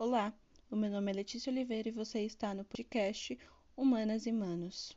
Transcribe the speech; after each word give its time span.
Olá, 0.00 0.32
o 0.70 0.76
meu 0.76 0.88
nome 0.92 1.10
é 1.10 1.14
Letícia 1.16 1.50
Oliveira 1.50 1.88
e 1.88 1.92
você 1.92 2.20
está 2.20 2.54
no 2.54 2.64
podcast 2.64 3.36
Humanas 3.76 4.26
e 4.26 4.32
Manos. 4.32 4.96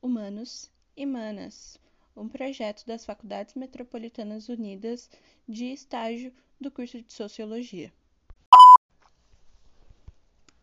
Humanos 0.00 0.70
e 0.96 1.04
Manas, 1.04 1.76
um 2.14 2.28
projeto 2.28 2.86
das 2.86 3.04
Faculdades 3.04 3.56
Metropolitanas 3.56 4.48
Unidas 4.48 5.10
de 5.48 5.72
estágio 5.72 6.32
do 6.60 6.70
curso 6.70 7.02
de 7.02 7.12
Sociologia. 7.12 7.92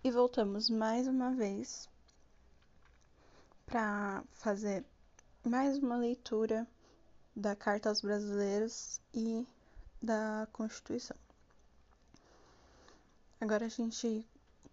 E 0.02 0.10
voltamos 0.10 0.70
mais 0.70 1.06
uma 1.06 1.36
vez 1.36 1.90
para 3.66 4.24
fazer 4.32 4.86
mais 5.46 5.78
uma 5.78 5.98
leitura 5.98 6.66
da 7.36 7.54
Carta 7.54 7.90
aos 7.90 8.00
Brasileiros 8.00 9.02
e 9.14 9.46
da 10.02 10.48
Constituição. 10.54 11.23
Agora 13.44 13.66
a 13.66 13.70
gente, 13.70 14.26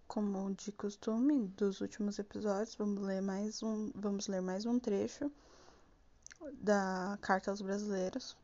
como 0.06 0.54
de 0.54 0.70
costume 0.70 1.48
dos 1.56 1.80
últimos 1.80 2.20
episódios, 2.20 2.76
vamos 2.76 3.02
ler 3.02 3.20
mais 3.20 3.64
um, 3.64 3.90
vamos 3.96 4.28
ler 4.28 4.40
mais 4.40 4.64
um 4.64 4.78
trecho 4.78 5.28
da 6.52 7.18
Carta 7.20 7.50
aos 7.50 7.60
Brasileiros. 7.60 8.36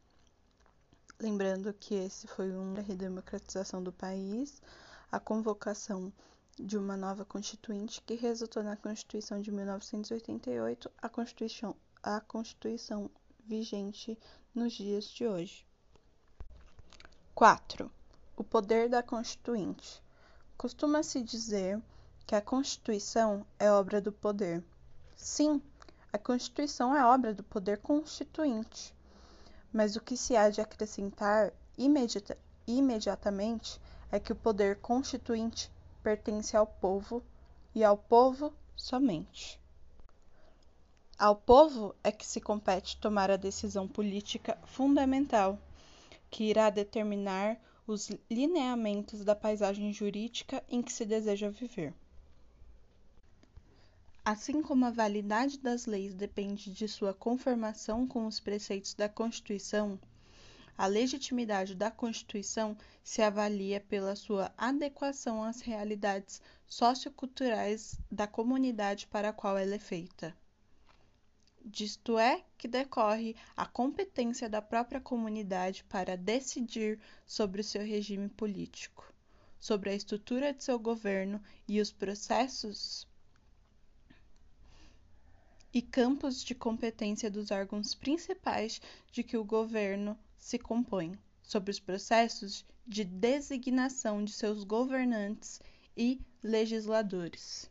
Lembrando 1.20 1.72
que 1.74 1.94
esse 1.94 2.26
foi 2.26 2.50
uma 2.50 2.80
redemocratização 2.80 3.80
do 3.80 3.92
país, 3.92 4.60
a 5.12 5.20
convocação 5.20 6.12
de 6.58 6.76
uma 6.76 6.96
nova 6.96 7.24
constituinte 7.24 8.02
que 8.02 8.16
resultou 8.16 8.64
na 8.64 8.76
Constituição 8.76 9.40
de 9.40 9.52
1988, 9.52 10.90
a 11.00 11.08
Constituição, 11.08 11.76
a 12.02 12.20
Constituição 12.20 13.08
vigente 13.44 14.18
nos 14.52 14.72
dias 14.72 15.04
de 15.04 15.24
hoje. 15.24 15.64
4. 17.32 17.88
O 18.36 18.42
poder 18.42 18.88
da 18.88 19.04
Constituinte. 19.04 20.04
Costuma-se 20.56 21.22
dizer 21.22 21.82
que 22.26 22.34
a 22.34 22.40
Constituição 22.40 23.46
é 23.58 23.70
obra 23.70 24.00
do 24.00 24.10
poder. 24.10 24.64
Sim, 25.14 25.60
a 26.12 26.18
Constituição 26.18 26.96
é 26.96 27.04
obra 27.04 27.34
do 27.34 27.42
poder 27.42 27.78
constituinte. 27.78 28.94
Mas 29.72 29.96
o 29.96 30.00
que 30.00 30.16
se 30.16 30.34
há 30.34 30.48
de 30.48 30.60
acrescentar 30.60 31.52
imediata, 31.76 32.38
imediatamente 32.66 33.78
é 34.10 34.18
que 34.18 34.32
o 34.32 34.36
poder 34.36 34.76
constituinte 34.76 35.70
pertence 36.02 36.56
ao 36.56 36.66
povo 36.66 37.22
e 37.74 37.84
ao 37.84 37.98
povo 37.98 38.52
somente. 38.74 39.60
Ao 41.18 41.36
povo 41.36 41.94
é 42.02 42.10
que 42.10 42.26
se 42.26 42.40
compete 42.40 42.96
tomar 42.96 43.30
a 43.30 43.36
decisão 43.36 43.86
política 43.86 44.58
fundamental, 44.64 45.58
que 46.30 46.44
irá 46.44 46.70
determinar 46.70 47.58
os 47.86 48.10
lineamentos 48.30 49.24
da 49.24 49.34
paisagem 49.34 49.92
jurídica 49.92 50.62
em 50.68 50.82
que 50.82 50.92
se 50.92 51.04
deseja 51.04 51.48
viver. 51.48 51.94
Assim 54.24 54.60
como 54.60 54.84
a 54.84 54.90
validade 54.90 55.56
das 55.58 55.86
leis 55.86 56.12
depende 56.12 56.72
de 56.72 56.88
sua 56.88 57.14
conformação 57.14 58.06
com 58.06 58.26
os 58.26 58.40
preceitos 58.40 58.92
da 58.92 59.08
Constituição, 59.08 59.98
a 60.76 60.86
legitimidade 60.86 61.74
da 61.74 61.90
Constituição 61.90 62.76
se 63.04 63.22
avalia 63.22 63.80
pela 63.80 64.16
sua 64.16 64.52
adequação 64.58 65.44
às 65.44 65.60
realidades 65.60 66.42
socioculturais 66.66 67.98
da 68.10 68.26
comunidade 68.26 69.06
para 69.06 69.28
a 69.28 69.32
qual 69.32 69.56
ela 69.56 69.76
é 69.76 69.78
feita. 69.78 70.36
Disto 71.68 72.16
é 72.16 72.44
que 72.56 72.68
decorre 72.68 73.34
a 73.56 73.66
competência 73.66 74.48
da 74.48 74.62
própria 74.62 75.00
comunidade 75.00 75.82
para 75.82 76.16
decidir 76.16 77.00
sobre 77.26 77.60
o 77.60 77.64
seu 77.64 77.82
regime 77.82 78.28
político, 78.28 79.12
sobre 79.58 79.90
a 79.90 79.94
estrutura 79.94 80.54
de 80.54 80.62
seu 80.62 80.78
governo 80.78 81.42
e 81.66 81.80
os 81.80 81.90
processos 81.90 83.04
e 85.74 85.82
campos 85.82 86.44
de 86.44 86.54
competência 86.54 87.28
dos 87.28 87.50
órgãos 87.50 87.96
principais 87.96 88.80
de 89.10 89.24
que 89.24 89.36
o 89.36 89.44
governo 89.44 90.16
se 90.38 90.60
compõe, 90.60 91.18
sobre 91.42 91.72
os 91.72 91.80
processos 91.80 92.64
de 92.86 93.02
designação 93.02 94.24
de 94.24 94.32
seus 94.32 94.62
governantes 94.62 95.60
e 95.96 96.20
legisladores. 96.44 97.68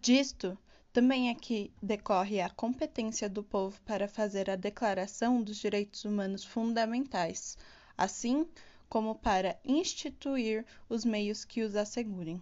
Disto 0.00 0.58
também 0.96 1.28
aqui 1.28 1.70
decorre 1.82 2.40
a 2.40 2.48
competência 2.48 3.28
do 3.28 3.42
povo 3.42 3.78
para 3.82 4.08
fazer 4.08 4.48
a 4.48 4.56
Declaração 4.56 5.42
dos 5.42 5.58
Direitos 5.58 6.06
Humanos 6.06 6.42
Fundamentais, 6.42 7.58
assim 7.98 8.46
como 8.88 9.14
para 9.14 9.60
instituir 9.62 10.64
os 10.88 11.04
meios 11.04 11.44
que 11.44 11.60
os 11.60 11.76
assegurem. 11.76 12.40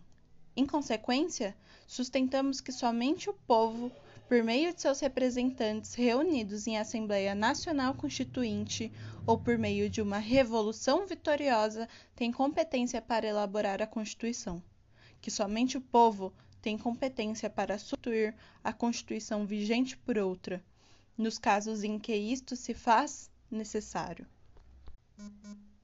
Em 0.57 0.65
consequência, 0.65 1.57
sustentamos 1.85 2.61
que 2.61 2.71
somente 2.71 3.29
o 3.29 3.33
povo, 3.33 3.91
por 4.29 4.41
meio 4.45 4.73
de 4.73 4.81
seus 4.81 5.01
representantes 5.01 5.95
reunidos 5.95 6.69
em 6.69 6.79
Assembleia 6.79 7.35
Nacional 7.35 7.93
Constituinte 7.95 8.93
ou 9.27 9.37
por 9.37 9.59
meio 9.59 9.91
de 9.91 10.01
uma 10.01 10.19
revolução 10.19 11.09
vitoriosa, 11.09 11.89
tem 12.15 12.31
competência 12.31 13.03
para 13.03 13.27
elaborar 13.27 13.83
a 13.83 13.87
Constituição. 13.89 14.63
Que 15.21 15.29
somente 15.29 15.77
o 15.77 15.81
povo 15.81 16.33
tem 16.65 16.79
competência 16.79 17.51
para 17.51 17.77
substituir 17.79 18.35
a 18.65 18.73
Constituição 18.73 19.45
vigente 19.45 19.99
por 19.99 20.17
outra, 20.17 20.65
nos 21.15 21.39
casos 21.39 21.85
em 21.85 21.99
que 21.99 22.17
isto 22.17 22.57
se 22.57 22.73
faz 22.73 23.31
necessário. 23.51 24.27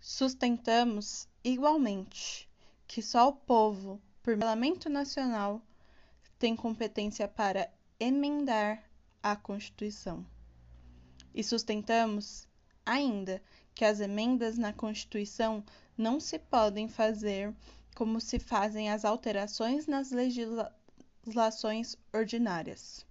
Sustentamos, 0.01 1.29
igualmente, 1.45 2.49
que 2.87 3.03
só 3.03 3.29
o 3.29 3.35
povo, 3.35 4.01
por 4.23 4.39
parlamento 4.39 4.89
nacional, 4.89 5.61
tem 6.39 6.57
competência 6.57 7.29
para 7.29 7.71
emendar 8.01 8.83
a 9.23 9.37
Constituição. 9.37 10.25
E 11.35 11.45
sustentamos, 11.45 12.49
ainda, 12.87 13.43
que 13.75 13.85
as 13.85 14.01
emendas 14.01 14.57
na 14.57 14.73
Constituição 14.73 15.63
não 15.95 16.19
se 16.19 16.39
podem 16.39 16.89
fazer 16.89 17.55
como 17.95 18.21
se 18.21 18.39
fazem 18.39 18.91
as 18.91 19.05
alterações 19.05 19.87
nas 19.87 20.11
legislações 20.11 21.97
ordinárias. 22.13 23.05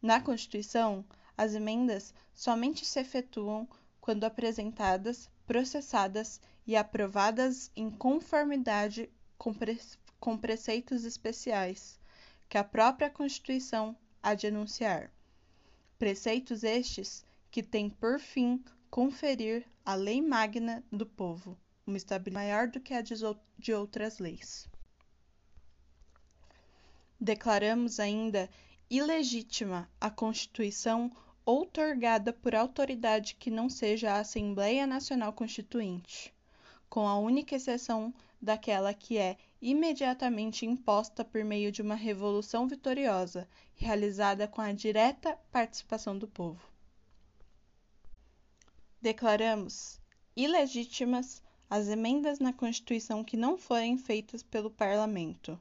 Na 0.00 0.20
Constituição, 0.20 1.04
as 1.36 1.54
emendas 1.54 2.12
somente 2.34 2.84
se 2.84 3.00
efetuam 3.00 3.68
quando 4.00 4.24
apresentadas, 4.24 5.30
processadas 5.46 6.40
e 6.66 6.76
aprovadas 6.76 7.70
em 7.76 7.90
conformidade 7.90 9.08
com, 9.38 9.54
pre 9.54 9.78
com 10.18 10.36
preceitos 10.36 11.04
especiais 11.04 11.98
que 12.48 12.58
a 12.58 12.64
própria 12.64 13.08
Constituição 13.08 13.96
há 14.22 14.34
de 14.34 14.46
enunciar. 14.46 15.10
Preceitos 15.98 16.62
estes 16.62 17.24
que 17.50 17.62
têm 17.62 17.88
por 17.88 18.20
fim 18.20 18.62
conferir 18.90 19.64
a 19.84 19.94
lei 19.94 20.20
magna 20.20 20.84
do 20.92 21.06
povo 21.06 21.56
uma 21.86 21.96
estabilidade 21.96 22.46
maior 22.46 22.68
do 22.68 22.80
que 22.80 22.94
a 22.94 23.02
de 23.02 23.72
outras 23.72 24.18
leis. 24.18 24.68
Declaramos 27.20 28.00
ainda 28.00 28.48
ilegítima 28.90 29.88
a 30.00 30.10
Constituição 30.10 31.10
outorgada 31.44 32.32
por 32.32 32.54
autoridade 32.54 33.34
que 33.34 33.50
não 33.50 33.68
seja 33.68 34.12
a 34.12 34.20
Assembleia 34.20 34.86
Nacional 34.86 35.32
Constituinte, 35.32 36.32
com 36.88 37.06
a 37.06 37.18
única 37.18 37.56
exceção 37.56 38.14
daquela 38.40 38.92
que 38.92 39.18
é 39.18 39.36
imediatamente 39.60 40.66
imposta 40.66 41.24
por 41.24 41.44
meio 41.44 41.70
de 41.70 41.80
uma 41.80 41.94
revolução 41.94 42.66
vitoriosa, 42.66 43.48
realizada 43.74 44.46
com 44.48 44.60
a 44.60 44.72
direta 44.72 45.38
participação 45.50 46.18
do 46.18 46.26
povo. 46.26 46.60
Declaramos 49.00 50.00
ilegítimas 50.36 51.42
as 51.72 51.88
emendas 51.88 52.38
na 52.38 52.52
Constituição 52.52 53.24
que 53.24 53.34
não 53.34 53.56
forem 53.56 53.96
feitas 53.96 54.42
pelo 54.42 54.70
Parlamento, 54.70 55.58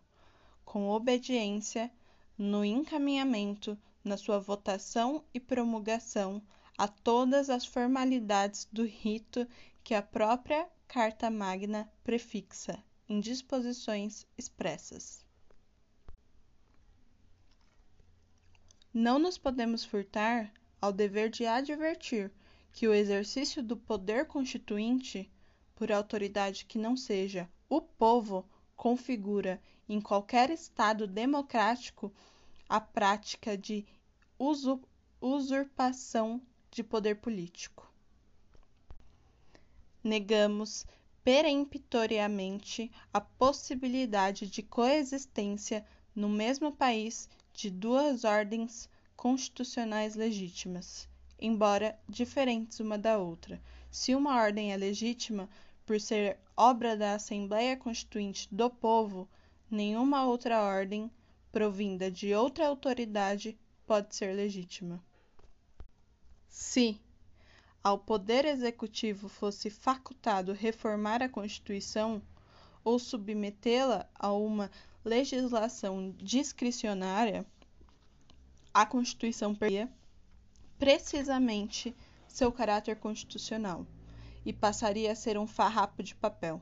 com 0.65 0.89
obediência 0.89 1.89
no 2.37 2.65
encaminhamento, 2.65 3.79
na 4.03 4.17
sua 4.17 4.37
votação 4.37 5.23
e 5.33 5.39
promulgação 5.39 6.41
a 6.77 6.85
todas 6.85 7.49
as 7.49 7.65
formalidades 7.65 8.67
do 8.69 8.83
rito 8.83 9.47
que 9.85 9.93
a 9.93 10.01
própria 10.01 10.67
Carta 10.85 11.31
Magna 11.31 11.89
prefixa 12.03 12.77
em 13.07 13.21
disposições 13.21 14.27
expressas. 14.37 15.25
Não 18.93 19.17
nos 19.17 19.37
podemos 19.37 19.85
furtar 19.85 20.51
ao 20.81 20.91
dever 20.91 21.29
de 21.29 21.45
advertir 21.45 22.29
que 22.73 22.85
o 22.85 22.93
exercício 22.93 23.63
do 23.63 23.77
poder 23.77 24.25
constituinte 24.25 25.31
por 25.81 25.91
autoridade 25.91 26.65
que 26.65 26.77
não 26.77 26.95
seja 26.95 27.49
o 27.67 27.81
povo 27.81 28.47
configura 28.75 29.59
em 29.89 29.99
qualquer 29.99 30.51
Estado 30.51 31.07
democrático 31.07 32.13
a 32.69 32.79
prática 32.79 33.57
de 33.57 33.83
usurpação 35.19 36.39
de 36.69 36.83
poder 36.83 37.15
político. 37.15 37.91
Negamos 40.03 40.85
peremptoriamente 41.23 42.91
a 43.11 43.19
possibilidade 43.19 44.47
de 44.47 44.61
coexistência 44.61 45.83
no 46.15 46.29
mesmo 46.29 46.71
país 46.71 47.27
de 47.53 47.71
duas 47.71 48.23
ordens 48.23 48.87
constitucionais 49.15 50.13
legítimas, 50.13 51.09
embora 51.39 51.99
diferentes 52.07 52.79
uma 52.79 52.99
da 52.99 53.17
outra. 53.17 53.59
Se 53.89 54.15
uma 54.15 54.39
ordem 54.39 54.71
é 54.71 54.77
legítima 54.77 55.49
por 55.85 55.99
ser 55.99 56.37
obra 56.55 56.95
da 56.95 57.15
Assembleia 57.15 57.75
Constituinte 57.75 58.47
do 58.53 58.69
povo, 58.69 59.27
nenhuma 59.69 60.25
outra 60.25 60.61
ordem 60.61 61.11
provinda 61.51 62.09
de 62.09 62.33
outra 62.33 62.67
autoridade 62.67 63.57
pode 63.85 64.15
ser 64.15 64.33
legítima. 64.35 65.03
Se 66.47 66.99
ao 67.83 67.97
Poder 67.97 68.45
Executivo 68.45 69.27
fosse 69.27 69.69
facultado 69.69 70.53
reformar 70.53 71.21
a 71.21 71.29
Constituição 71.29 72.21
ou 72.83 72.99
submetê-la 72.99 74.07
a 74.13 74.31
uma 74.31 74.69
legislação 75.03 76.11
discricionária, 76.17 77.45
a 78.73 78.85
Constituição 78.85 79.55
perderia 79.55 79.91
precisamente 80.77 81.95
seu 82.27 82.51
caráter 82.51 82.95
constitucional 82.95 83.85
e 84.45 84.51
passaria 84.51 85.11
a 85.11 85.15
ser 85.15 85.37
um 85.37 85.47
farrapo 85.47 86.01
de 86.01 86.15
papel. 86.15 86.61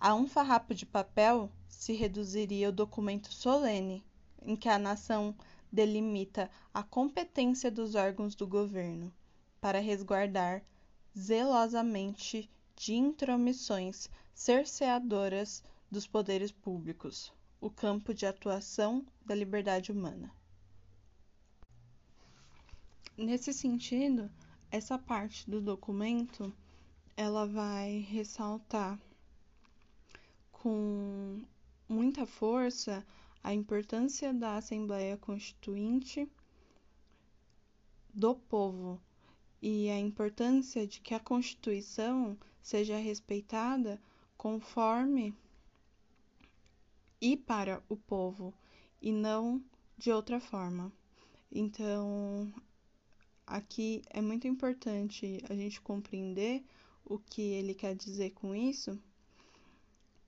A 0.00 0.14
um 0.14 0.26
farrapo 0.26 0.74
de 0.74 0.84
papel 0.84 1.50
se 1.68 1.92
reduziria 1.92 2.68
o 2.68 2.72
documento 2.72 3.32
solene 3.32 4.04
em 4.42 4.54
que 4.56 4.68
a 4.68 4.78
nação 4.78 5.34
delimita 5.72 6.50
a 6.72 6.82
competência 6.82 7.70
dos 7.70 7.94
órgãos 7.94 8.34
do 8.34 8.46
governo 8.46 9.12
para 9.60 9.80
resguardar 9.80 10.62
zelosamente 11.16 12.50
de 12.76 12.94
intromissões 12.94 14.10
cerceadoras 14.34 15.62
dos 15.90 16.06
poderes 16.06 16.52
públicos 16.52 17.32
o 17.60 17.70
campo 17.70 18.12
de 18.12 18.26
atuação 18.26 19.06
da 19.24 19.34
liberdade 19.34 19.90
humana. 19.90 20.30
Nesse 23.16 23.54
sentido, 23.54 24.30
essa 24.70 24.98
parte 24.98 25.48
do 25.48 25.62
documento 25.62 26.52
ela 27.16 27.46
vai 27.46 27.98
ressaltar 28.10 28.98
com 30.50 31.42
muita 31.88 32.26
força 32.26 33.04
a 33.42 33.52
importância 33.52 34.32
da 34.32 34.56
Assembleia 34.56 35.16
Constituinte 35.16 36.28
do 38.12 38.34
povo 38.34 39.00
e 39.60 39.90
a 39.90 39.98
importância 39.98 40.86
de 40.86 41.00
que 41.00 41.14
a 41.14 41.20
Constituição 41.20 42.36
seja 42.62 42.96
respeitada 42.96 44.00
conforme 44.36 45.34
e 47.20 47.36
para 47.36 47.82
o 47.88 47.96
povo 47.96 48.52
e 49.00 49.12
não 49.12 49.62
de 49.96 50.10
outra 50.10 50.40
forma. 50.40 50.92
Então, 51.50 52.52
aqui 53.46 54.02
é 54.10 54.20
muito 54.20 54.46
importante 54.46 55.40
a 55.48 55.54
gente 55.54 55.80
compreender 55.80 56.64
o 57.04 57.18
que 57.18 57.42
ele 57.42 57.74
quer 57.74 57.94
dizer 57.94 58.30
com 58.30 58.54
isso, 58.54 58.98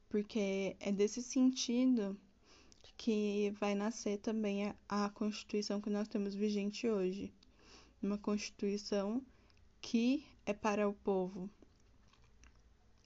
porque 0.09 0.77
é 0.79 0.93
desse 0.93 1.23
sentido 1.23 2.19
que 2.97 3.53
vai 3.61 3.75
nascer 3.75 4.19
também 4.19 4.67
a, 4.67 4.77
a 4.89 5.11
Constituição 5.11 5.81
que 5.81 5.91
nós 5.91 6.09
temos 6.09 6.35
vigente 6.35 6.89
hoje. 6.89 7.33
Uma 8.03 8.19
Constituição 8.19 9.23
que 9.81 10.25
é 10.45 10.53
para 10.53 10.89
o 10.89 10.95
povo 10.95 11.51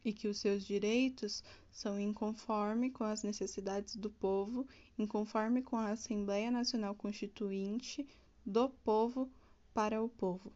e 0.04 0.12
que 0.12 0.28
os 0.28 0.38
seus 0.38 0.64
direitos 0.64 1.42
são 1.70 1.98
em 1.98 2.12
conforme 2.12 2.90
com 2.90 3.04
as 3.04 3.22
necessidades 3.22 3.96
do 3.96 4.10
povo, 4.10 4.66
em 4.98 5.06
conforme 5.06 5.62
com 5.62 5.76
a 5.76 5.90
Assembleia 5.90 6.50
Nacional 6.50 6.94
Constituinte 6.94 8.06
do 8.44 8.68
povo 8.68 9.30
para 9.74 10.02
o 10.02 10.08
povo. 10.08 10.52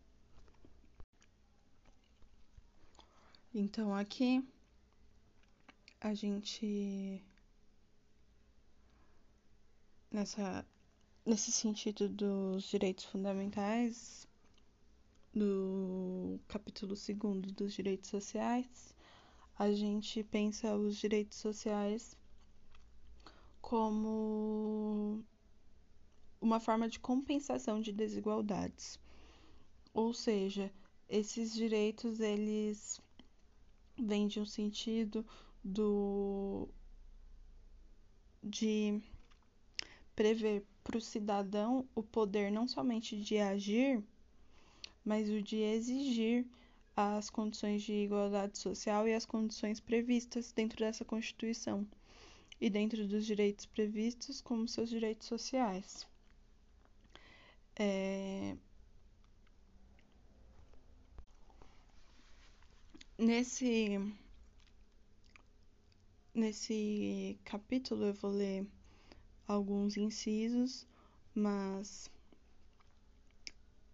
Então 3.57 3.95
aqui 3.95 4.45
a 6.01 6.13
gente 6.13 7.25
nessa 10.11 10.67
nesse 11.25 11.53
sentido 11.53 12.09
dos 12.09 12.65
direitos 12.65 13.05
fundamentais 13.05 14.27
do 15.33 16.41
capítulo 16.49 16.97
2 16.97 17.53
dos 17.53 17.75
direitos 17.75 18.11
sociais, 18.11 18.93
a 19.57 19.71
gente 19.71 20.25
pensa 20.25 20.75
os 20.75 20.97
direitos 20.97 21.39
sociais 21.39 22.19
como 23.61 25.25
uma 26.41 26.59
forma 26.59 26.89
de 26.89 26.99
compensação 26.99 27.81
de 27.81 27.93
desigualdades. 27.93 28.99
Ou 29.93 30.13
seja, 30.13 30.73
esses 31.09 31.55
direitos 31.55 32.19
eles 32.19 33.01
vem 33.99 34.27
de 34.27 34.41
um 34.41 34.47
sentido 34.47 35.25
do 35.63 36.69
de 38.43 39.01
prever 40.15 40.65
para 40.83 40.99
o 40.99 41.01
cidadão 41.01 41.89
o 41.95 42.03
poder 42.03 42.53
não 42.53 42.69
somente 42.69 43.21
de 43.21 43.39
agir, 43.39 44.03
mas 45.05 45.31
o 45.31 45.41
de 45.43 45.57
exigir 45.57 46.47
as 46.97 47.31
condições 47.31 47.83
de 47.83 47.93
igualdade 47.93 48.59
social 48.59 49.09
e 49.09 49.15
as 49.15 49.27
condições 49.27 49.81
previstas 49.81 50.53
dentro 50.53 50.79
dessa 50.79 51.05
Constituição 51.05 51.87
e 52.61 52.71
dentro 52.71 53.07
dos 53.07 53.27
direitos 53.27 53.67
previstos 53.67 54.41
como 54.41 54.69
seus 54.69 54.89
direitos 54.89 55.27
sociais. 55.27 56.07
É, 57.77 58.57
Nesse 63.27 63.99
nesse 66.35 67.39
capítulo 67.43 68.05
eu 68.05 68.13
vou 68.13 68.31
ler 68.31 68.67
alguns 69.49 69.97
incisos, 69.97 70.87
mas 71.35 72.11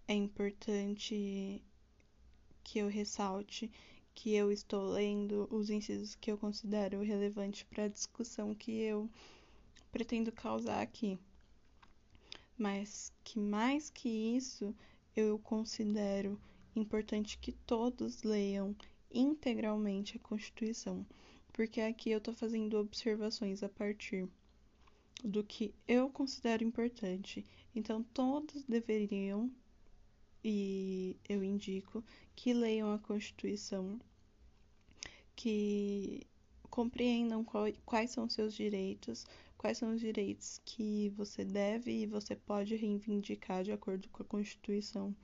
é 0.09 0.15
importante 0.15 1.63
que 2.65 2.81
eu 2.81 2.89
ressalte 2.89 3.71
que 4.17 4.35
eu 4.35 4.51
estou 4.51 4.83
lendo 4.91 5.47
os 5.49 5.71
incisos 5.71 6.17
que 6.17 6.33
eu 6.33 6.37
considero 6.37 7.01
relevantes 7.01 7.63
para 7.63 7.85
a 7.85 7.89
discussão 7.89 8.53
que 8.53 8.81
eu 8.81 9.09
pretendo 9.93 10.33
causar 10.33 10.83
aqui. 10.83 11.17
Mas 12.59 13.13
que 13.23 13.39
mais 13.39 13.91
que 13.91 14.09
isso, 14.09 14.75
eu 15.15 15.39
considero 15.39 16.37
importante 16.75 17.39
que 17.39 17.53
todos 17.53 18.25
leiam 18.25 18.75
integralmente 19.13 20.17
a 20.17 20.21
Constituição, 20.21 21.05
porque 21.53 21.81
aqui 21.81 22.11
eu 22.11 22.19
estou 22.19 22.35
fazendo 22.35 22.79
observações 22.79 23.63
a 23.63 23.69
partir 23.69 24.29
do 25.25 25.45
que 25.45 25.75
eu 25.87 26.09
considero 26.09 26.65
importante. 26.65 27.45
Então, 27.75 28.03
todos 28.03 28.65
deveriam, 28.65 29.51
e 30.43 31.17
eu 31.29 31.45
indico, 31.45 32.03
que 32.35 32.53
leiam 32.55 32.93
a 32.93 32.99
Constituição, 32.99 34.01
que 35.37 36.27
compreendam 36.71 37.45
quais 37.85 38.11
são 38.11 38.29
seus 38.29 38.55
direitos, 38.55 39.27
quais 39.59 39.77
são 39.77 39.95
os 39.95 40.01
direitos 40.01 40.61
que 40.65 41.11
você 41.11 41.45
deve 41.45 41.91
e 41.91 42.07
você 42.07 42.35
pode 42.35 42.77
reivindicar 42.77 43.63
de 43.63 43.73
acordo 43.73 44.09
com 44.09 44.23
a 44.23 44.27
Constituição 44.27 45.15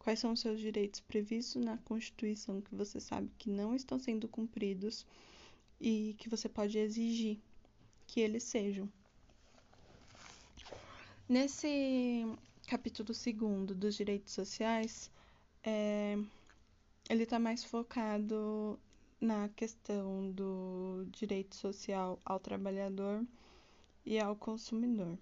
Quais 0.00 0.18
são 0.18 0.32
os 0.32 0.40
seus 0.40 0.58
direitos 0.58 0.98
previstos 0.98 1.62
na 1.62 1.76
Constituição 1.76 2.62
que 2.62 2.74
você 2.74 2.98
sabe 2.98 3.30
que 3.38 3.50
não 3.50 3.76
estão 3.76 3.98
sendo 3.98 4.26
cumpridos 4.26 5.06
e 5.78 6.16
que 6.18 6.26
você 6.26 6.48
pode 6.48 6.78
exigir 6.78 7.38
que 8.06 8.18
eles 8.18 8.42
sejam? 8.42 8.90
Nesse 11.28 12.24
capítulo 12.66 13.12
segundo 13.12 13.74
dos 13.74 13.94
direitos 13.94 14.32
sociais, 14.32 15.10
é, 15.62 16.16
ele 17.10 17.24
está 17.24 17.38
mais 17.38 17.62
focado 17.62 18.80
na 19.20 19.50
questão 19.50 20.30
do 20.32 21.04
direito 21.10 21.54
social 21.54 22.18
ao 22.24 22.40
trabalhador 22.40 23.22
e 24.06 24.18
ao 24.18 24.34
consumidor. 24.34 25.18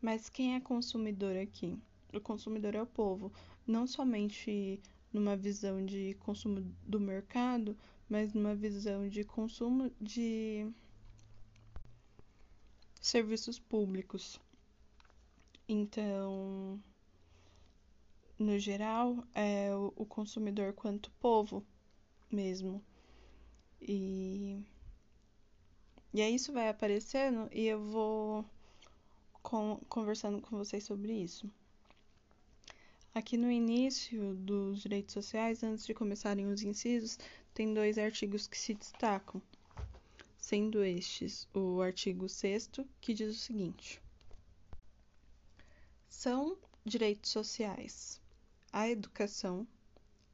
Mas 0.00 0.30
quem 0.30 0.54
é 0.54 0.60
consumidor 0.60 1.36
aqui? 1.36 1.78
O 2.16 2.20
consumidor 2.20 2.74
é 2.74 2.82
o 2.82 2.86
povo, 2.86 3.32
não 3.66 3.86
somente 3.86 4.80
numa 5.12 5.36
visão 5.36 5.84
de 5.84 6.14
consumo 6.20 6.60
do 6.82 7.00
mercado, 7.00 7.76
mas 8.08 8.32
numa 8.34 8.54
visão 8.54 9.08
de 9.08 9.24
consumo 9.24 9.90
de 10.00 10.68
serviços 13.00 13.58
públicos. 13.58 14.40
Então, 15.68 16.82
no 18.38 18.58
geral, 18.58 19.24
é 19.34 19.70
o 19.74 20.04
consumidor 20.04 20.72
quanto 20.72 21.10
povo 21.12 21.64
mesmo. 22.30 22.82
E, 23.80 24.64
e 26.12 26.20
aí 26.22 26.34
isso 26.34 26.52
vai 26.52 26.68
aparecendo 26.68 27.48
e 27.52 27.66
eu 27.66 27.82
vou 27.82 28.44
conversando 29.88 30.40
com 30.40 30.56
vocês 30.56 30.84
sobre 30.84 31.12
isso. 31.12 31.50
Aqui 33.14 33.36
no 33.36 33.50
início 33.50 34.34
dos 34.34 34.80
direitos 34.82 35.12
sociais, 35.12 35.62
antes 35.62 35.86
de 35.86 35.94
começarem 35.94 36.46
os 36.46 36.62
incisos, 36.62 37.16
tem 37.54 37.72
dois 37.72 37.96
artigos 37.96 38.48
que 38.48 38.58
se 38.58 38.74
destacam, 38.74 39.40
sendo 40.36 40.82
estes 40.82 41.46
o 41.54 41.80
artigo 41.80 42.28
6, 42.28 42.70
que 43.00 43.14
diz 43.14 43.36
o 43.36 43.38
seguinte: 43.38 44.02
são 46.08 46.58
direitos 46.84 47.30
sociais 47.30 48.20
a 48.72 48.88
educação, 48.88 49.64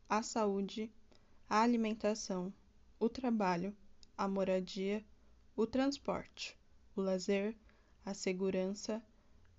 a 0.09 0.23
saúde, 0.23 0.91
a 1.47 1.61
alimentação, 1.61 2.51
o 2.99 3.07
trabalho, 3.07 3.77
a 4.17 4.27
moradia, 4.27 5.05
o 5.55 5.67
transporte, 5.67 6.59
o 6.97 7.03
lazer, 7.03 7.55
a 8.03 8.15
segurança, 8.15 9.05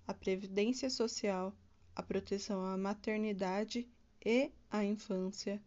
a 0.04 0.12
previdência 0.12 0.90
social, 0.90 1.54
a 1.94 2.02
proteção 2.02 2.64
à 2.64 2.76
maternidade 2.76 3.88
e 4.24 4.50
à 4.70 4.84
infância, 4.84 5.62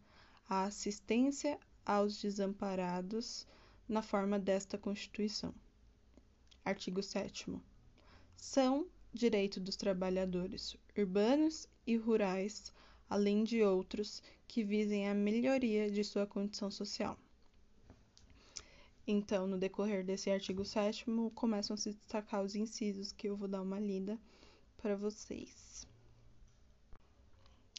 a 0.50 0.64
assistência 0.64 1.60
aos 1.86 2.22
desamparados 2.22 3.48
na 3.88 4.02
forma 4.02 4.40
desta 4.40 4.78
Constituição. 4.78 5.54
Artigo 6.64 7.04
7. 7.04 7.60
São 8.36 8.88
direito 9.14 9.60
dos 9.60 9.76
trabalhadores 9.76 10.76
urbanos 10.98 11.68
e 11.86 11.96
rurais, 11.96 12.74
além 13.10 13.44
de 13.44 13.62
outros 13.62 14.22
que 14.48 14.64
visem 14.64 15.08
a 15.08 15.14
melhoria 15.14 15.90
de 15.92 16.04
sua 16.04 16.26
condição 16.26 16.72
social. 16.72 17.18
Então, 19.08 19.46
no 19.46 19.60
decorrer 19.60 20.04
desse 20.04 20.32
artigo 20.32 20.66
7, 20.66 21.06
começam 21.36 21.76
a 21.76 21.78
se 21.78 21.94
destacar 21.94 22.44
os 22.44 22.56
incisos 22.56 23.12
que 23.12 23.30
eu 23.30 23.38
vou 23.38 23.48
dar 23.48 23.62
uma 23.62 23.80
lida 23.80 24.20
para 24.78 24.96
vocês. 24.96 25.88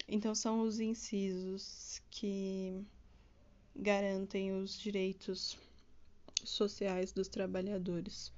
Então, 0.09 0.35
são 0.35 0.63
os 0.63 0.79
incisos 0.79 2.01
que 2.11 2.85
garantem 3.75 4.53
os 4.53 4.79
direitos 4.79 5.59
sociais 6.45 7.13
dos 7.13 7.29
trabalhadores 7.29 8.33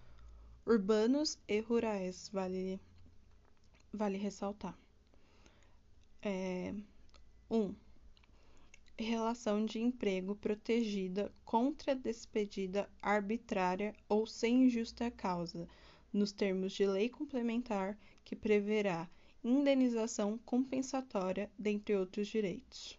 urbanos 0.69 1.39
e 1.49 1.61
rurais, 1.61 2.29
vale, 2.31 2.79
vale 3.93 4.19
ressaltar. 4.19 4.79
É, 6.21 6.75
1. 7.51 7.57
Um, 7.57 7.75
relação 8.99 9.65
de 9.65 9.79
emprego 9.79 10.35
protegida 10.35 11.33
contra 11.45 11.95
despedida 11.95 12.91
arbitrária 13.01 13.95
ou 14.09 14.27
sem 14.27 14.69
justa 14.69 15.11
causa, 15.11 15.69
nos 16.13 16.33
termos 16.33 16.73
de 16.73 16.87
lei 16.87 17.09
complementar 17.09 17.97
que 18.25 18.35
preverá 18.35 19.09
indenização 19.43 20.39
compensatória, 20.39 21.51
dentre 21.59 21.97
outros 21.97 22.29
direitos. 22.29 22.99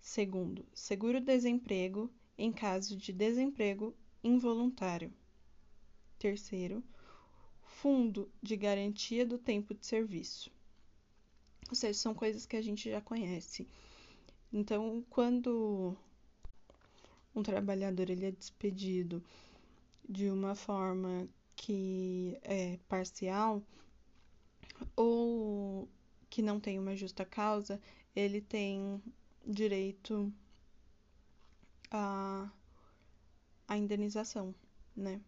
Segundo, 0.00 0.64
seguro-desemprego 0.74 2.10
em 2.38 2.52
caso 2.52 2.96
de 2.96 3.12
desemprego 3.12 3.94
involuntário. 4.22 5.12
Terceiro, 6.18 6.82
fundo 7.62 8.30
de 8.42 8.56
garantia 8.56 9.26
do 9.26 9.38
tempo 9.38 9.74
de 9.74 9.86
serviço. 9.86 10.50
Ou 11.68 11.74
seja, 11.74 11.98
são 11.98 12.14
coisas 12.14 12.46
que 12.46 12.56
a 12.56 12.62
gente 12.62 12.90
já 12.90 13.00
conhece. 13.00 13.66
Então, 14.52 15.04
quando 15.10 15.96
um 17.34 17.42
trabalhador 17.42 18.08
ele 18.08 18.26
é 18.26 18.30
despedido 18.30 19.22
de 20.08 20.30
uma 20.30 20.54
forma 20.54 21.28
que 21.54 22.38
é 22.42 22.78
parcial 22.88 23.62
ou 24.94 25.88
que 26.28 26.42
não 26.42 26.60
tem 26.60 26.78
uma 26.78 26.96
justa 26.96 27.24
causa, 27.24 27.80
ele 28.14 28.40
tem 28.40 29.02
direito 29.46 30.32
a 31.90 32.50
indenização, 33.76 34.54
né? 34.94 35.20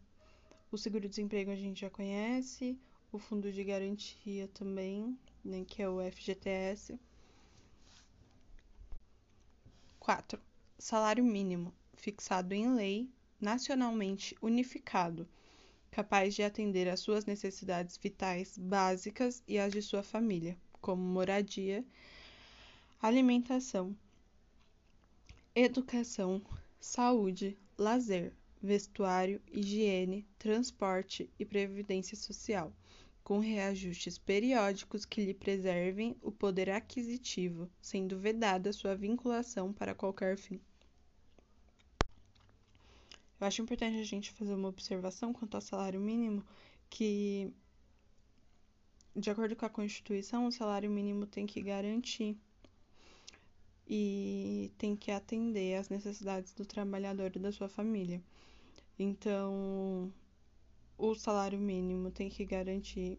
O 0.71 0.77
seguro-desemprego 0.77 1.51
a 1.51 1.57
gente 1.57 1.81
já 1.81 1.91
conhece, 1.91 2.79
o 3.11 3.19
fundo 3.19 3.51
de 3.51 3.65
garantia 3.65 4.49
também, 4.49 5.19
né, 5.45 5.65
que 5.65 5.83
é 5.83 5.89
o 5.89 5.99
FGTS. 6.01 6.99
4. 9.99 10.41
Salário 10.79 11.25
mínimo, 11.25 11.73
fixado 11.95 12.55
em 12.55 12.75
lei, 12.75 13.11
nacionalmente 13.41 14.37
unificado, 14.43 15.29
capaz 15.99 16.33
de 16.33 16.45
atender 16.45 16.89
às 16.89 17.01
suas 17.01 17.25
necessidades 17.25 17.97
vitais 17.97 18.57
básicas 18.57 19.43
e 19.49 19.59
às 19.59 19.73
de 19.73 19.83
sua 19.83 20.01
família, 20.01 20.57
como 20.81 21.03
moradia, 21.03 21.85
alimentação, 23.03 23.97
educação, 25.57 26.41
saúde, 26.79 27.59
lazer, 27.77 28.33
vestuário, 28.63 29.43
higiene, 29.51 30.25
transporte 30.39 31.29
e 31.37 31.45
previdência 31.45 32.17
social 32.17 32.73
com 33.25 33.41
reajustes 33.41 34.19
periódicos 34.19 35.05
que 35.05 35.25
lhe 35.25 35.35
preservem 35.35 36.17
o 36.23 36.31
poder 36.31 36.71
aquisitivo, 36.71 37.69
sendo 37.83 38.21
vedada 38.21 38.73
sua 38.73 38.95
vinculação 38.95 39.73
para 39.73 39.97
qualquer 39.97 40.39
fim. 40.39 40.61
Eu 43.41 43.47
acho 43.47 43.63
importante 43.63 43.99
a 43.99 44.05
gente 44.05 44.33
fazer 44.33 44.55
uma 44.55 44.69
observação 44.69 45.33
quanto 45.33 45.55
ao 45.55 45.61
salário 45.61 46.01
mínimo, 46.01 46.45
que, 46.91 47.53
de 49.15 49.31
acordo 49.31 49.55
com 49.55 49.65
a 49.65 49.71
Constituição, 49.71 50.47
o 50.47 50.53
salário 50.53 50.91
mínimo 50.91 51.27
tem 51.27 51.47
que 51.47 51.63
garantir 51.63 52.37
e 53.87 54.73
tem 54.77 54.97
que 54.97 55.11
atender 55.11 55.77
às 55.77 55.89
necessidades 55.89 56.53
do 56.53 56.67
trabalhador 56.67 57.31
e 57.35 57.39
da 57.39 57.53
sua 57.53 57.69
família. 57.69 58.21
Então, 58.99 60.13
o 60.99 61.15
salário 61.15 61.59
mínimo 61.59 62.11
tem 62.11 62.29
que 62.29 62.45
garantir 62.45 63.19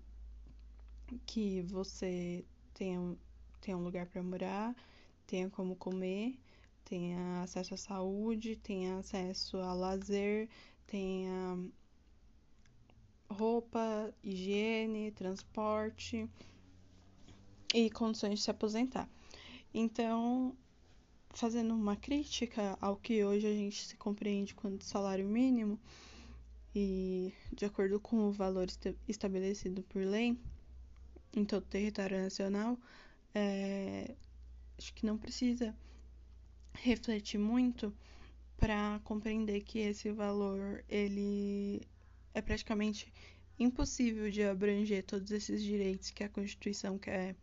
que 1.26 1.62
você 1.62 2.44
tenha, 2.74 3.18
tenha 3.62 3.78
um 3.78 3.84
lugar 3.84 4.06
para 4.06 4.22
morar, 4.22 4.76
tenha 5.26 5.50
como 5.50 5.76
comer, 5.76 6.38
tenha 6.90 7.44
acesso 7.44 7.76
à 7.76 7.78
saúde, 7.78 8.56
tenha 8.56 8.98
acesso 8.98 9.58
a 9.58 9.74
lazer, 9.74 10.50
tenha 10.88 11.58
roupa, 13.30 14.12
higiene, 14.24 15.12
transporte 15.12 16.28
e 17.76 17.92
condições 17.92 18.40
de 18.40 18.46
se 18.46 18.50
aposentar. 18.50 19.08
Então, 19.72 20.58
fazendo 21.30 21.76
uma 21.76 21.96
crítica 21.96 22.76
ao 22.82 22.96
que 22.96 23.24
hoje 23.24 23.46
a 23.46 23.54
gente 23.54 23.86
se 23.86 23.96
compreende 23.96 24.56
quanto 24.56 24.84
salário 24.84 25.28
mínimo, 25.28 25.80
e 26.74 27.32
de 27.54 27.66
acordo 27.66 28.00
com 28.00 28.28
o 28.28 28.32
valor 28.32 28.68
estabelecido 29.08 29.84
por 29.84 30.04
lei 30.04 30.38
em 31.36 31.46
todo 31.46 31.64
o 31.64 31.68
território 31.68 32.20
nacional, 32.20 32.80
é, 33.36 34.16
acho 34.76 34.92
que 34.96 35.06
não 35.06 35.18
precisa 35.18 35.76
refletir 36.84 37.38
muito 37.38 37.94
para 38.58 39.00
compreender 39.04 39.62
que 39.62 39.80
esse 39.80 40.12
valor 40.12 40.84
ele 40.90 41.82
é 42.34 42.42
praticamente 42.42 43.12
impossível 43.58 44.30
de 44.30 44.44
abranger 44.44 45.04
todos 45.04 45.32
esses 45.32 45.64
direitos 45.64 46.12
que 46.12 46.24
a 46.24 46.30
Constituição 46.30 46.98
quer 46.98 47.36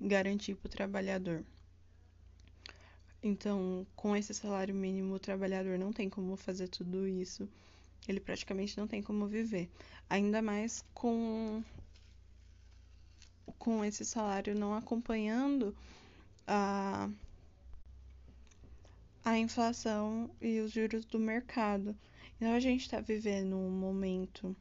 garantir 0.00 0.54
para 0.54 0.66
o 0.66 0.70
trabalhador. 0.70 1.44
Então, 3.22 3.86
com 3.96 4.14
esse 4.14 4.34
salário 4.34 4.74
mínimo, 4.74 5.14
o 5.14 5.18
trabalhador 5.18 5.78
não 5.78 5.92
tem 5.92 6.10
como 6.10 6.36
fazer 6.36 6.68
tudo 6.68 7.08
isso 7.08 7.48
ele 8.06 8.20
praticamente 8.20 8.76
não 8.76 8.86
tem 8.86 9.02
como 9.02 9.26
viver. 9.26 9.70
Ainda 10.08 10.42
mais 10.42 10.84
com, 10.92 11.62
com 13.58 13.84
esse 13.84 14.04
salário 14.04 14.54
não 14.54 14.74
acompanhando 14.74 15.74
a, 16.46 17.08
a 19.24 19.38
inflação 19.38 20.30
e 20.40 20.60
os 20.60 20.72
juros 20.72 21.04
do 21.06 21.18
mercado. 21.18 21.96
Então 22.36 22.52
a 22.52 22.60
gente 22.60 22.82
está 22.82 23.00
vivendo 23.00 23.56
um 23.56 23.70
momento 23.70 24.54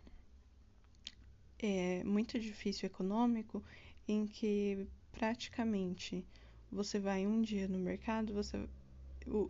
é, 1.59 2.03
muito 2.03 2.39
difícil 2.39 2.87
econômico 2.87 3.63
em 4.07 4.25
que 4.25 4.87
praticamente 5.11 6.25
você 6.71 6.99
vai 6.99 7.27
um 7.27 7.41
dia 7.41 7.67
no 7.67 7.77
mercado, 7.77 8.33
você 8.33 8.67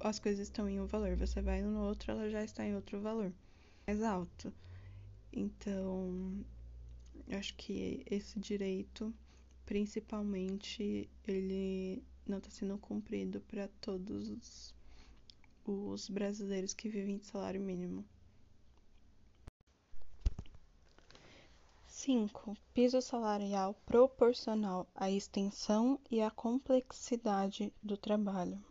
as 0.01 0.19
coisas 0.19 0.47
estão 0.47 0.69
em 0.69 0.79
um 0.79 0.85
valor, 0.85 1.15
você 1.15 1.41
vai 1.41 1.61
no 1.61 1.79
outro, 1.81 2.11
ela 2.11 2.29
já 2.29 2.43
está 2.43 2.65
em 2.65 2.75
outro 2.75 2.99
valor 3.01 3.33
mais 3.87 4.01
alto. 4.01 4.53
Então, 5.31 6.45
eu 7.27 7.37
acho 7.37 7.55
que 7.55 8.03
esse 8.09 8.39
direito, 8.39 9.13
principalmente, 9.65 11.09
ele 11.27 12.03
não 12.25 12.37
está 12.37 12.49
sendo 12.51 12.77
cumprido 12.77 13.41
para 13.41 13.67
todos 13.81 14.72
os 15.65 16.09
brasileiros 16.09 16.73
que 16.73 16.89
vivem 16.89 17.17
de 17.17 17.25
salário 17.25 17.61
mínimo. 17.61 18.05
5. 21.87 22.57
Piso 22.73 23.01
salarial 23.01 23.73
proporcional 23.85 24.85
à 24.93 25.09
extensão 25.09 25.97
e 26.11 26.21
à 26.21 26.29
complexidade 26.29 27.71
do 27.81 27.95
trabalho. 27.95 28.61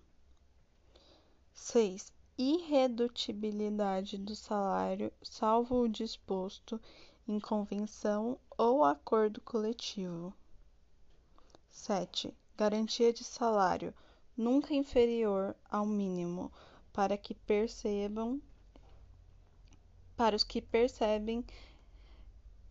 6. 1.55 2.13
Irredutibilidade 2.37 4.19
do 4.19 4.37
salário, 4.37 5.11
salvo 5.23 5.81
o 5.81 5.89
disposto 5.89 6.79
em 7.27 7.41
convenção 7.41 8.39
ou 8.59 8.85
acordo 8.85 9.41
coletivo. 9.41 10.35
7. 11.71 12.35
Garantia 12.55 13.13
de 13.15 13.25
salário 13.25 13.95
nunca 14.37 14.75
inferior 14.75 15.57
ao 15.71 15.87
mínimo 15.87 16.53
para 16.93 17.17
que 17.17 17.35
percebam 17.35 18.41
para 20.17 20.37
os 20.37 20.45
que 20.45 20.61
percebem 20.61 21.45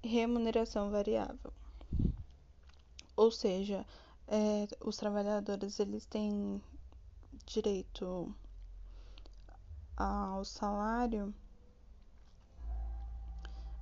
remuneração 0.04 0.90
variável. 0.90 1.52
Ou 3.16 3.32
seja, 3.32 3.86
é, 4.28 4.68
os 4.80 4.98
trabalhadores 4.98 5.80
eles 5.80 6.06
têm 6.06 6.62
direito 7.46 8.34
ao 9.98 10.46
salário, 10.46 11.34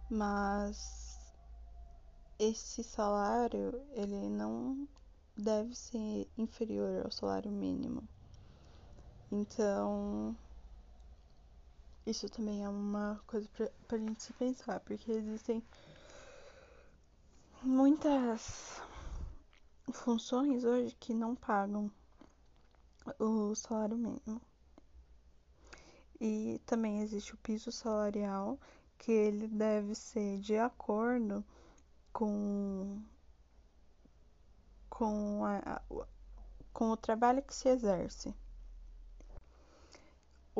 mas 0.09 1.19
esse 2.39 2.83
salário 2.83 3.81
ele 3.91 4.29
não 4.29 4.87
deve 5.37 5.75
ser 5.75 6.27
inferior 6.37 7.05
ao 7.05 7.11
salário 7.11 7.51
mínimo. 7.51 8.07
Então, 9.31 10.35
isso 12.05 12.27
também 12.29 12.63
é 12.63 12.69
uma 12.69 13.21
coisa 13.27 13.47
para 13.87 13.97
a 13.97 13.99
gente 13.99 14.23
se 14.23 14.33
pensar, 14.33 14.79
porque 14.79 15.11
existem 15.11 15.63
muitas 17.61 18.81
funções 19.91 20.63
hoje 20.63 20.95
que 20.99 21.13
não 21.13 21.35
pagam 21.35 21.91
o 23.19 23.53
salário 23.53 23.97
mínimo. 23.97 24.41
E 26.19 26.59
também 26.65 27.01
existe 27.01 27.33
o 27.33 27.37
piso 27.37 27.71
salarial, 27.71 28.59
que 28.97 29.11
ele 29.11 29.47
deve 29.47 29.93
ser 29.95 30.39
de 30.39 30.57
acordo 30.57 31.45
com, 32.11 33.01
com, 34.89 35.45
a, 35.45 35.81
com 36.73 36.89
o 36.91 36.97
trabalho 36.97 37.41
que 37.43 37.53
se 37.53 37.69
exerce. 37.69 38.33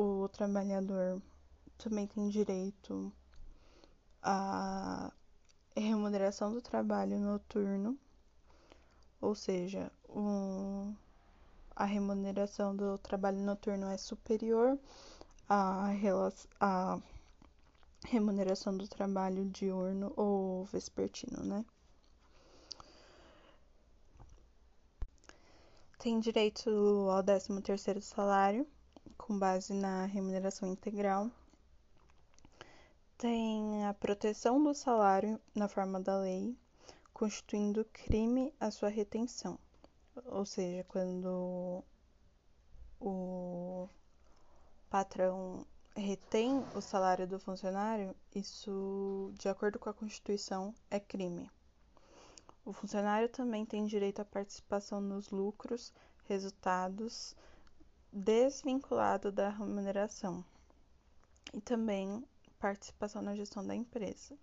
O 0.02 0.30
trabalhador 0.30 1.20
também 1.76 2.06
tem 2.06 2.30
direito 2.30 3.12
a 4.22 5.12
remuneração 5.76 6.50
do 6.50 6.62
trabalho 6.62 7.18
noturno, 7.18 7.98
ou 9.20 9.34
seja, 9.34 9.92
um, 10.08 10.96
a 11.76 11.84
remuneração 11.84 12.74
do 12.74 12.96
trabalho 12.96 13.40
noturno 13.40 13.88
é 13.88 13.98
superior 13.98 14.78
à, 15.46 15.90
à 16.58 16.98
remuneração 18.06 18.74
do 18.74 18.88
trabalho 18.88 19.44
diurno 19.50 20.14
ou 20.16 20.64
vespertino, 20.64 21.44
né? 21.44 21.62
Tem 25.98 26.18
direito 26.18 26.70
ao 27.10 27.22
13 27.22 27.60
terceiro 27.60 28.00
salário, 28.00 28.66
com 29.16 29.38
base 29.38 29.72
na 29.72 30.06
remuneração 30.06 30.68
integral 30.68 31.30
tem 33.20 33.84
a 33.84 33.92
proteção 33.92 34.62
do 34.62 34.72
salário 34.72 35.38
na 35.54 35.68
forma 35.68 36.00
da 36.00 36.18
lei, 36.18 36.56
constituindo 37.12 37.84
crime 37.92 38.50
a 38.58 38.70
sua 38.70 38.88
retenção. 38.88 39.58
Ou 40.24 40.46
seja, 40.46 40.84
quando 40.84 41.84
o 42.98 43.86
patrão 44.88 45.66
retém 45.94 46.64
o 46.74 46.80
salário 46.80 47.26
do 47.26 47.38
funcionário, 47.38 48.16
isso, 48.34 49.30
de 49.38 49.50
acordo 49.50 49.78
com 49.78 49.90
a 49.90 49.94
Constituição, 49.94 50.74
é 50.90 50.98
crime. 50.98 51.50
O 52.64 52.72
funcionário 52.72 53.28
também 53.28 53.66
tem 53.66 53.84
direito 53.84 54.20
à 54.22 54.24
participação 54.24 54.98
nos 54.98 55.28
lucros, 55.30 55.92
resultados, 56.26 57.36
desvinculado 58.12 59.30
da 59.30 59.50
remuneração. 59.50 60.44
E 61.52 61.60
também 61.60 62.24
participação 62.58 63.22
na 63.22 63.34
gestão 63.34 63.66
da 63.66 63.74
empresa, 63.74 64.36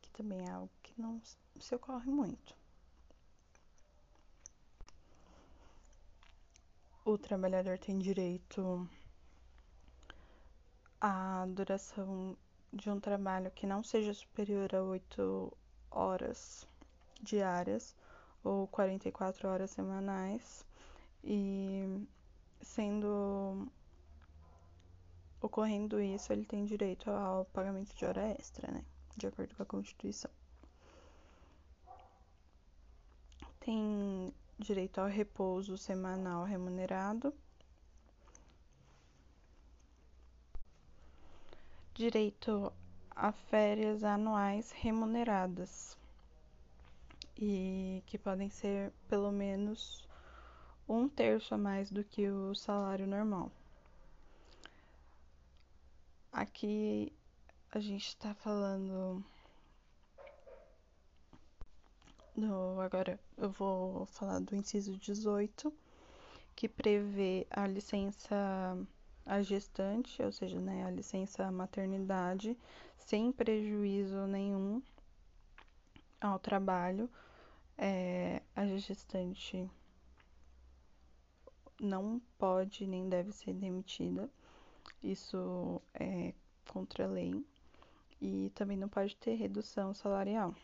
que 0.00 0.10
também 0.10 0.46
é 0.46 0.50
algo 0.50 0.70
que 0.82 1.00
não 1.00 1.20
se 1.60 1.74
ocorre 1.74 2.10
muito. 2.10 2.56
O 7.04 7.16
trabalhador 7.16 7.78
tem 7.78 7.98
direito 7.98 8.88
à 11.00 11.46
duração 11.46 12.36
de 12.72 12.90
um 12.90 12.98
trabalho 12.98 13.50
que 13.52 13.66
não 13.66 13.82
seja 13.82 14.12
superior 14.12 14.74
a 14.74 14.82
8 14.82 15.56
horas 15.90 16.66
diárias 17.22 17.94
ou 18.42 18.66
44 18.68 19.48
horas 19.48 19.70
semanais 19.70 20.64
e 21.22 22.06
sendo 22.60 23.68
Ocorrendo 25.40 26.00
isso, 26.00 26.32
ele 26.32 26.44
tem 26.44 26.64
direito 26.64 27.10
ao 27.10 27.44
pagamento 27.44 27.94
de 27.94 28.04
hora 28.04 28.26
extra, 28.32 28.70
né? 28.72 28.84
De 29.16 29.26
acordo 29.26 29.54
com 29.54 29.62
a 29.62 29.66
Constituição. 29.66 30.30
Tem 33.60 34.34
direito 34.58 35.00
ao 35.00 35.06
repouso 35.06 35.76
semanal 35.76 36.44
remunerado. 36.44 37.34
Direito 41.94 42.72
a 43.10 43.32
férias 43.32 44.02
anuais 44.04 44.72
remuneradas 44.72 45.96
e 47.38 48.02
que 48.06 48.18
podem 48.18 48.50
ser 48.50 48.92
pelo 49.08 49.30
menos 49.30 50.05
um 50.88 51.08
terço 51.08 51.54
a 51.54 51.58
mais 51.58 51.90
do 51.90 52.04
que 52.04 52.28
o 52.28 52.54
salário 52.54 53.06
normal. 53.06 53.50
Aqui 56.32 57.12
a 57.72 57.80
gente 57.80 58.08
está 58.08 58.34
falando 58.34 59.24
do, 62.36 62.80
agora 62.80 63.18
eu 63.38 63.50
vou 63.50 64.06
falar 64.06 64.40
do 64.40 64.54
inciso 64.54 64.96
18, 64.98 65.72
que 66.54 66.68
prevê 66.68 67.46
a 67.50 67.66
licença 67.66 68.76
a 69.24 69.42
gestante, 69.42 70.22
ou 70.22 70.30
seja, 70.30 70.60
né, 70.60 70.84
a 70.84 70.90
licença 70.90 71.50
maternidade, 71.50 72.56
sem 72.96 73.32
prejuízo 73.32 74.26
nenhum 74.26 74.80
ao 76.20 76.38
trabalho. 76.38 77.10
É, 77.76 78.40
a 78.54 78.66
gestante 78.66 79.68
não 81.80 82.20
pode 82.38 82.86
nem 82.86 83.08
deve 83.08 83.32
ser 83.32 83.52
demitida 83.54 84.30
isso 85.02 85.80
é 85.94 86.32
contra 86.68 87.04
a 87.04 87.08
lei 87.08 87.44
e 88.20 88.50
também 88.54 88.76
não 88.76 88.88
pode 88.88 89.14
ter 89.16 89.34
redução 89.34 89.94
salarial. 89.94 90.54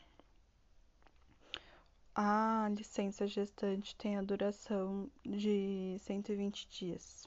A 2.14 2.68
licença 2.77 3.27
gestante 3.27 3.96
tem 3.96 4.16
a 4.16 4.22
duração 4.22 5.11
de 5.25 5.96
120 6.01 6.68
dias. 6.68 7.27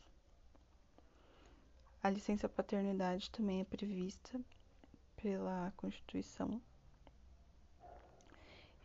A 2.03 2.09
licença 2.09 2.47
paternidade 2.47 3.31
também 3.31 3.61
é 3.61 3.63
prevista 3.63 4.39
pela 5.15 5.73
Constituição. 5.75 6.61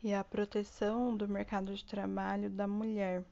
E 0.03 0.15
a 0.15 0.25
proteção 0.25 1.15
do 1.15 1.29
mercado 1.29 1.75
de 1.75 1.85
trabalho 1.85 2.49
da 2.49 2.67
mulher. 2.67 3.23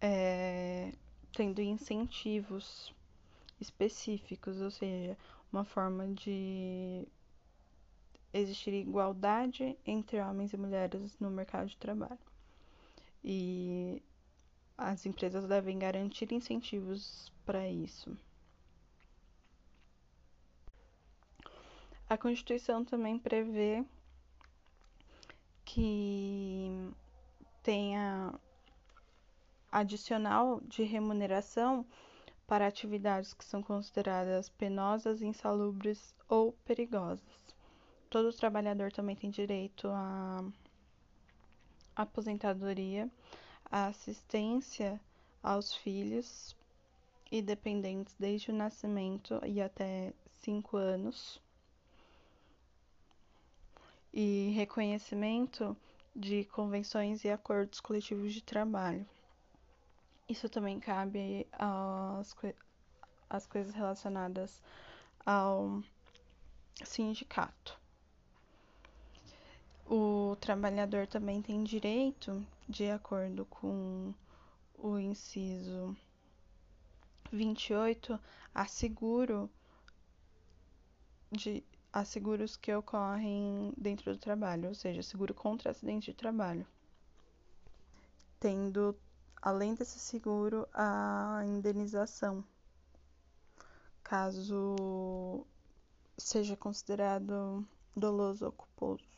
É, 0.00 0.92
tendo 1.32 1.60
incentivos 1.60 2.94
específicos, 3.60 4.60
ou 4.60 4.70
seja, 4.70 5.16
uma 5.52 5.64
forma 5.64 6.06
de 6.08 7.06
existir 8.32 8.72
igualdade 8.72 9.76
entre 9.84 10.20
homens 10.20 10.52
e 10.52 10.56
mulheres 10.56 11.18
no 11.18 11.30
mercado 11.30 11.68
de 11.68 11.76
trabalho. 11.76 12.18
E 13.22 14.02
as 14.78 15.04
empresas 15.04 15.46
devem 15.46 15.78
garantir 15.78 16.32
incentivos 16.32 17.30
para 17.44 17.68
isso. 17.68 18.16
A 22.08 22.16
Constituição 22.16 22.84
também 22.84 23.18
prevê 23.18 23.84
que 25.64 26.92
tenha 27.62 28.34
adicional 29.70 30.60
de 30.62 30.82
remuneração 30.82 31.86
para 32.46 32.66
atividades 32.66 33.32
que 33.32 33.44
são 33.44 33.62
consideradas 33.62 34.48
penosas, 34.48 35.22
insalubres 35.22 36.14
ou 36.28 36.52
perigosas. 36.64 37.54
Todo 38.08 38.32
trabalhador 38.32 38.90
também 38.90 39.14
tem 39.14 39.30
direito 39.30 39.86
à 39.88 40.44
aposentadoria, 41.94 43.08
à 43.70 43.86
assistência 43.86 45.00
aos 45.42 45.74
filhos 45.74 46.56
e 47.30 47.40
dependentes 47.40 48.14
desde 48.18 48.50
o 48.50 48.54
nascimento 48.54 49.40
e 49.46 49.60
até 49.62 50.12
cinco 50.40 50.76
anos, 50.76 51.40
e 54.12 54.50
reconhecimento 54.56 55.76
de 56.16 56.44
convenções 56.46 57.24
e 57.24 57.30
acordos 57.30 57.80
coletivos 57.80 58.34
de 58.34 58.42
trabalho. 58.42 59.06
Isso 60.30 60.48
também 60.48 60.78
cabe 60.78 61.44
às, 61.50 62.36
às 63.28 63.46
coisas 63.48 63.74
relacionadas 63.74 64.62
ao 65.26 65.82
sindicato. 66.84 67.76
O 69.84 70.36
trabalhador 70.40 71.08
também 71.08 71.42
tem 71.42 71.64
direito, 71.64 72.46
de 72.68 72.88
acordo 72.88 73.44
com 73.46 74.14
o 74.78 75.00
inciso 75.00 75.96
28, 77.32 78.16
a 78.54 78.68
seguro 78.68 79.50
de 81.32 81.64
a 81.92 82.04
seguros 82.04 82.56
que 82.56 82.72
ocorrem 82.72 83.72
dentro 83.76 84.12
do 84.12 84.18
trabalho, 84.20 84.68
ou 84.68 84.74
seja, 84.76 85.02
seguro 85.02 85.34
contra 85.34 85.72
acidente 85.72 86.12
de 86.12 86.16
trabalho. 86.16 86.64
Tendo, 88.38 88.96
além 89.42 89.74
desse 89.74 89.98
seguro, 89.98 90.68
a 90.72 91.42
indenização, 91.46 92.44
caso 94.02 95.46
seja 96.18 96.56
considerado 96.56 97.66
doloso 97.96 98.46
ou 98.46 98.52
culposo. 98.52 99.09